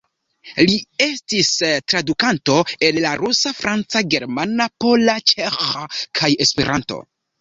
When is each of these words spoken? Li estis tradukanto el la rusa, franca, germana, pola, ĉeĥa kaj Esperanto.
Li 0.69 0.77
estis 1.05 1.49
tradukanto 1.91 2.55
el 2.89 2.99
la 3.05 3.11
rusa, 3.21 3.53
franca, 3.61 4.03
germana, 4.15 4.67
pola, 4.87 5.19
ĉeĥa 5.33 5.87
kaj 6.23 6.33
Esperanto. 6.49 7.03